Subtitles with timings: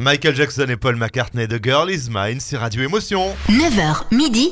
[0.00, 3.34] Michael Jackson et Paul McCartney de Girl Is Mine, c'est Radio Émotion.
[3.50, 4.50] 9h midi.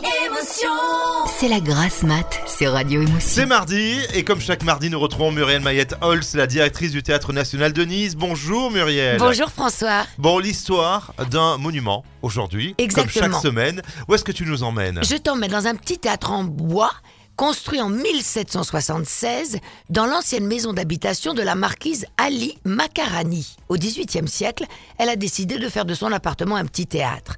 [1.39, 3.19] C'est la grasse mat, c'est Radio Émotion.
[3.23, 7.32] C'est mardi, et comme chaque mardi, nous retrouvons Muriel Mayette Holz, la directrice du Théâtre
[7.32, 8.14] National de Nice.
[8.14, 9.16] Bonjour Muriel.
[9.19, 10.05] Bonjour François.
[10.19, 13.33] Bon, l'histoire d'un monument aujourd'hui, comme Exactement.
[13.33, 13.80] chaque semaine.
[14.07, 15.01] Où est-ce que tu nous emmènes?
[15.03, 16.93] Je t'emmène dans un petit théâtre en bois
[17.39, 19.59] construit en 1776
[19.91, 23.57] dans l'ancienne maison d'habitation de la marquise Ali Makarani.
[23.68, 24.64] Au XVIIIe siècle,
[24.99, 27.36] elle a décidé de faire de son appartement un petit théâtre.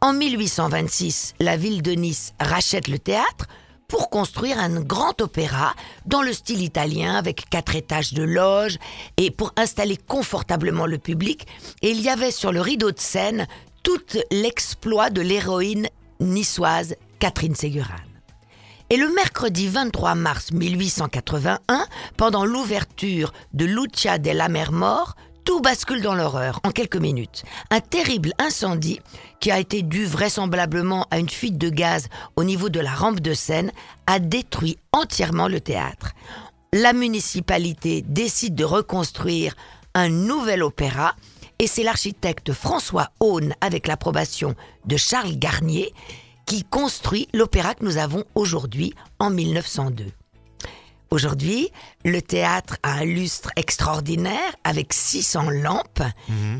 [0.00, 3.46] En 1826, la ville de Nice rachète le théâtre
[3.88, 5.74] pour construire un grand opéra
[6.06, 8.78] dans le style italien avec quatre étages de loge
[9.18, 11.46] et pour installer confortablement le public.
[11.82, 13.46] Et il y avait sur le rideau de scène
[13.82, 15.88] tout l'exploit de l'héroïne
[16.20, 18.11] niçoise Catherine Ségurane.
[18.92, 21.86] Et le mercredi 23 mars 1881,
[22.18, 27.42] pendant l'ouverture de Lucia della Mer Mort, tout bascule dans l'horreur en quelques minutes.
[27.70, 29.00] Un terrible incendie,
[29.40, 33.20] qui a été dû vraisemblablement à une fuite de gaz au niveau de la rampe
[33.20, 33.72] de scène,
[34.06, 36.12] a détruit entièrement le théâtre.
[36.74, 39.54] La municipalité décide de reconstruire
[39.94, 41.14] un nouvel opéra
[41.58, 45.94] et c'est l'architecte François Haune, avec l'approbation de Charles Garnier,
[46.52, 50.04] qui construit l'opéra que nous avons aujourd'hui en 1902.
[51.08, 51.70] Aujourd'hui,
[52.04, 56.02] le théâtre a un lustre extraordinaire avec 600 lampes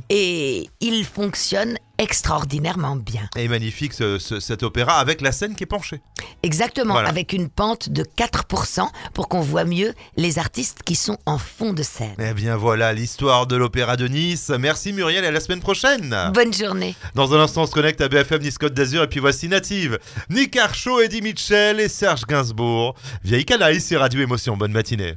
[0.08, 3.28] et il fonctionne extraordinairement bien.
[3.36, 6.00] Et magnifique ce- ce- cet opéra avec la scène qui est penchée.
[6.42, 7.08] Exactement, Voilà.
[7.08, 11.72] avec une pente de 4% pour qu'on voit mieux les artistes qui sont en fond
[11.72, 12.14] de scène.
[12.18, 14.50] Eh bien voilà l'histoire de l'opéra de Nice.
[14.58, 16.14] Merci Muriel et à la semaine prochaine.
[16.34, 16.94] Bonne journée.
[17.14, 19.98] Dans un instant, on se connecte à BFM Nice Côte d'Azur et puis voici Native.
[20.30, 22.94] Nick Archaud, Eddie Mitchell et Serge Gainsbourg.
[23.24, 24.56] Vieille canaille, c'est Radio Émotion.
[24.56, 25.14] Bonne matinée.